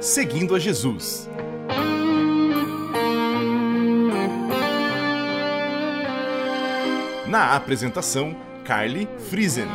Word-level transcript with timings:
Seguindo 0.00 0.54
a 0.54 0.58
Jesus. 0.58 1.28
Na 7.26 7.54
apresentação, 7.54 8.34
Carly 8.64 9.06
Friesen. 9.28 9.66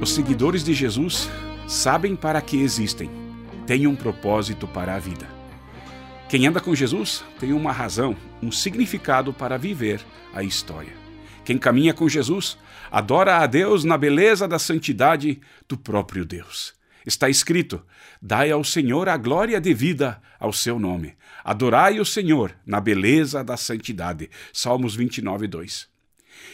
Os 0.00 0.14
seguidores 0.14 0.64
de 0.64 0.72
Jesus 0.72 1.28
sabem 1.66 2.16
para 2.16 2.40
que 2.40 2.56
existem, 2.62 3.27
têm 3.68 3.86
um 3.86 3.94
propósito 3.94 4.66
para 4.66 4.94
a 4.94 4.98
vida. 4.98 5.28
Quem 6.26 6.46
anda 6.46 6.58
com 6.58 6.74
Jesus 6.74 7.22
tem 7.38 7.52
uma 7.52 7.70
razão, 7.70 8.16
um 8.42 8.50
significado 8.50 9.30
para 9.30 9.58
viver 9.58 10.00
a 10.32 10.42
história. 10.42 10.94
Quem 11.44 11.58
caminha 11.58 11.92
com 11.92 12.08
Jesus 12.08 12.56
adora 12.90 13.36
a 13.36 13.46
Deus 13.46 13.84
na 13.84 13.98
beleza 13.98 14.48
da 14.48 14.58
santidade 14.58 15.38
do 15.68 15.76
próprio 15.76 16.24
Deus. 16.24 16.72
Está 17.04 17.28
escrito: 17.28 17.82
Dai 18.22 18.50
ao 18.50 18.64
Senhor 18.64 19.06
a 19.06 19.18
glória 19.18 19.60
devida 19.60 20.18
ao 20.40 20.50
seu 20.50 20.78
nome. 20.78 21.14
Adorai 21.44 22.00
o 22.00 22.06
Senhor 22.06 22.54
na 22.64 22.80
beleza 22.80 23.44
da 23.44 23.58
santidade. 23.58 24.30
Salmos 24.50 24.96
29, 24.96 25.46
2. 25.46 25.88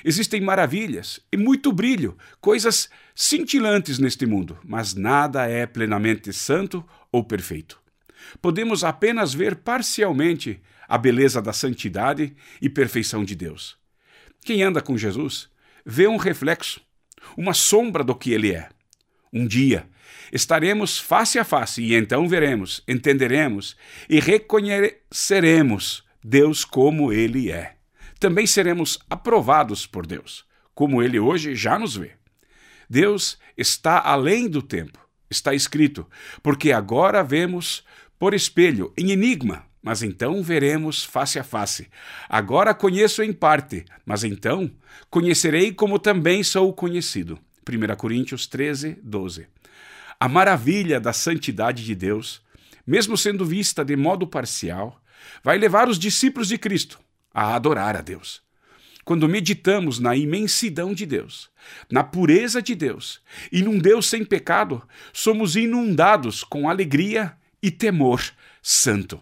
Existem 0.05 0.41
maravilhas 0.41 1.21
e 1.33 1.37
muito 1.37 1.73
brilho, 1.73 2.17
coisas 2.41 2.89
cintilantes 3.15 3.99
neste 3.99 4.27
mundo, 4.27 4.59
mas 4.65 4.95
nada 4.95 5.49
é 5.49 5.67
plenamente 5.67 6.33
santo 6.33 6.85
ou 7.15 7.23
perfeito. 7.23 7.81
Podemos 8.41 8.83
apenas 8.83 9.35
ver 9.35 9.57
parcialmente 9.57 10.61
a 10.89 10.99
beleza 10.99 11.41
da 11.41 11.53
santidade 11.53 12.35
e 12.61 12.69
perfeição 12.69 13.25
de 13.25 13.35
Deus. 13.35 13.77
Quem 14.45 14.63
anda 14.63 14.81
com 14.81 14.97
Jesus 14.97 15.49
vê 15.85 16.07
um 16.07 16.17
reflexo, 16.17 16.81
uma 17.37 17.55
sombra 17.55 18.03
do 18.03 18.15
que 18.15 18.33
ele 18.33 18.53
é. 18.53 18.69
Um 19.33 19.47
dia 19.47 19.87
estaremos 20.33 20.99
face 20.99 21.39
a 21.39 21.45
face 21.45 21.83
e 21.83 21.95
então 21.95 22.29
veremos, 22.29 22.83
entenderemos 22.89 23.77
e 24.09 24.19
reconheceremos 24.21 26.05
Deus 26.23 26.65
como 26.65 27.13
ele 27.13 27.51
é 27.51 27.75
também 28.25 28.47
seremos 28.47 28.99
aprovados 29.11 29.87
por 29.87 30.07
Deus, 30.07 30.47
como 30.75 31.03
ele 31.03 31.19
hoje 31.19 31.55
já 31.55 31.79
nos 31.79 31.95
vê. 31.95 32.13
Deus 32.89 33.39
está 33.55 34.01
além 34.01 34.49
do 34.49 34.63
tempo, 34.63 34.99
está 35.35 35.55
escrito, 35.55 36.07
porque 36.43 36.73
agora 36.73 37.23
vemos 37.23 37.85
por 38.19 38.33
espelho, 38.33 38.93
em 38.97 39.11
enigma, 39.11 39.67
mas 39.83 40.03
então 40.03 40.43
veremos 40.43 41.05
face 41.05 41.39
a 41.39 41.45
face. 41.45 41.89
Agora 42.29 42.73
conheço 42.73 43.23
em 43.23 43.33
parte, 43.33 43.85
mas 44.07 44.25
então 44.25 44.71
conhecerei 45.11 45.73
como 45.73 45.99
também 45.99 46.43
sou 46.43 46.73
conhecido. 46.73 47.39
1 47.69 47.97
Coríntios 47.97 48.47
13, 48.47 48.99
12. 49.03 49.47
A 50.19 50.29
maravilha 50.29 51.01
da 51.01 51.13
santidade 51.13 51.85
de 51.85 51.95
Deus, 51.95 52.41
mesmo 52.87 53.17
sendo 53.17 53.45
vista 53.45 53.85
de 53.85 53.97
modo 53.97 54.27
parcial, 54.27 55.01
vai 55.43 55.59
levar 55.59 55.89
os 55.89 55.99
discípulos 55.99 56.49
de 56.49 56.57
Cristo 56.57 57.01
a 57.33 57.55
adorar 57.55 57.97
a 57.97 58.01
Deus. 58.01 58.44
Quando 59.05 59.29
meditamos 59.29 59.99
na 59.99 60.17
imensidão 60.17 60.95
de 60.95 61.05
Deus, 61.05 61.51
na 61.91 62.03
pureza 62.03 62.63
de 62.63 62.75
Deus 62.75 63.21
e 63.53 63.63
num 63.63 63.79
Deus 63.79 64.07
sem 64.07 64.25
pecado, 64.25 64.83
somos 65.13 65.57
inundados 65.57 66.43
com 66.43 66.69
alegria 66.69 67.37
e 67.63 67.71
temor 67.71 68.23
santo. 68.63 69.21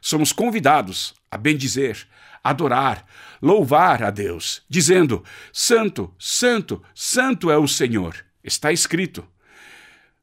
Somos 0.00 0.32
convidados 0.32 1.14
a 1.30 1.36
bendizer, 1.36 2.08
adorar, 2.42 3.06
louvar 3.40 4.02
a 4.02 4.10
Deus, 4.10 4.62
dizendo: 4.68 5.22
Santo, 5.52 6.12
Santo, 6.18 6.82
Santo 6.94 7.50
é 7.50 7.56
o 7.56 7.68
Senhor. 7.68 8.16
Está 8.42 8.72
escrito. 8.72 9.24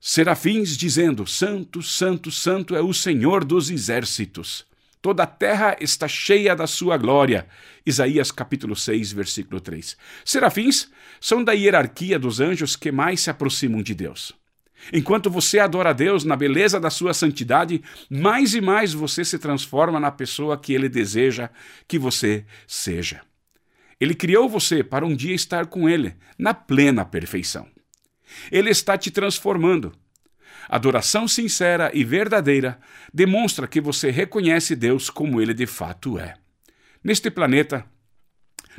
Serafins 0.01 0.75
dizendo: 0.75 1.25
Santo, 1.25 1.81
Santo, 1.81 2.31
Santo 2.31 2.75
é 2.75 2.81
o 2.81 2.93
Senhor 2.93 3.45
dos 3.45 3.69
exércitos. 3.69 4.65
Toda 5.07 5.23
a 5.23 5.25
terra 5.25 5.77
está 5.79 6.05
cheia 6.05 6.53
da 6.53 6.67
sua 6.67 6.97
glória. 6.97 7.47
Isaías 7.85 8.29
capítulo 8.29 8.75
6, 8.75 9.13
versículo 9.13 9.61
3. 9.61 9.95
Serafins 10.25 10.91
são 11.21 11.41
da 11.41 11.53
hierarquia 11.53 12.19
dos 12.19 12.41
anjos 12.41 12.75
que 12.75 12.91
mais 12.91 13.21
se 13.21 13.29
aproximam 13.29 13.81
de 13.81 13.95
Deus. 13.95 14.33
Enquanto 14.91 15.29
você 15.29 15.59
adora 15.59 15.91
a 15.91 15.93
Deus 15.93 16.25
na 16.25 16.35
beleza 16.35 16.77
da 16.77 16.89
sua 16.89 17.13
santidade, 17.13 17.81
mais 18.09 18.53
e 18.53 18.59
mais 18.59 18.91
você 18.91 19.23
se 19.23 19.39
transforma 19.39 19.97
na 19.97 20.11
pessoa 20.11 20.57
que 20.57 20.73
ele 20.73 20.89
deseja 20.89 21.51
que 21.87 21.97
você 21.97 22.43
seja. 22.67 23.21
Ele 24.01 24.13
criou 24.13 24.49
você 24.49 24.83
para 24.83 25.05
um 25.05 25.15
dia 25.15 25.33
estar 25.33 25.67
com 25.67 25.87
ele 25.87 26.17
na 26.37 26.53
plena 26.53 27.05
perfeição. 27.05 27.65
Ele 28.51 28.71
está 28.71 28.97
te 28.97 29.09
transformando 29.09 29.93
Adoração 30.69 31.27
sincera 31.27 31.91
e 31.93 32.03
verdadeira 32.03 32.79
demonstra 33.13 33.67
que 33.67 33.79
você 33.79 34.11
reconhece 34.11 34.75
Deus 34.75 35.09
como 35.09 35.41
ele 35.41 35.53
de 35.53 35.65
fato 35.65 36.19
é. 36.19 36.35
Neste 37.03 37.31
planeta, 37.31 37.85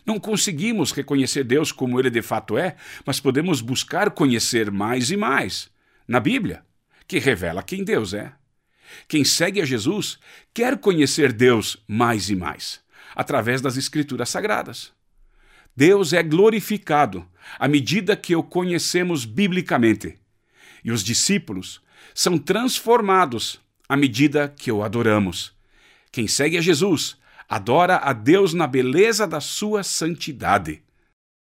não 0.04 0.20
conseguimos 0.20 0.92
reconhecer 0.92 1.44
Deus 1.44 1.72
como 1.72 1.98
ele 1.98 2.10
de 2.10 2.22
fato 2.22 2.58
é, 2.58 2.76
mas 3.06 3.20
podemos 3.20 3.60
buscar 3.60 4.10
conhecer 4.10 4.70
mais 4.70 5.10
e 5.10 5.16
mais. 5.16 5.70
Na 6.06 6.20
Bíblia, 6.20 6.62
que 7.06 7.18
revela 7.18 7.62
quem 7.62 7.84
Deus 7.84 8.12
é. 8.12 8.32
Quem 9.06 9.24
segue 9.24 9.60
a 9.60 9.64
Jesus 9.64 10.18
quer 10.52 10.78
conhecer 10.78 11.32
Deus 11.32 11.82
mais 11.86 12.30
e 12.30 12.36
mais, 12.36 12.80
através 13.14 13.60
das 13.60 13.76
Escrituras 13.76 14.28
Sagradas. 14.28 14.92
Deus 15.76 16.12
é 16.12 16.22
glorificado 16.22 17.26
à 17.58 17.68
medida 17.68 18.16
que 18.16 18.34
o 18.34 18.42
conhecemos 18.42 19.24
biblicamente 19.24 20.18
e 20.88 20.90
os 20.90 21.04
discípulos 21.04 21.82
são 22.14 22.38
transformados 22.38 23.60
à 23.86 23.94
medida 23.94 24.48
que 24.48 24.72
o 24.72 24.82
adoramos. 24.82 25.52
Quem 26.10 26.26
segue 26.26 26.56
a 26.56 26.62
Jesus 26.62 27.14
adora 27.46 27.98
a 27.98 28.14
Deus 28.14 28.54
na 28.54 28.66
beleza 28.66 29.26
da 29.26 29.38
sua 29.38 29.82
santidade. 29.82 30.82